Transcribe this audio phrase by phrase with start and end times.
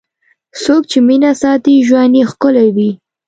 [0.63, 2.91] څوک چې مینه ساتي، ژوند یې ښکلی وي.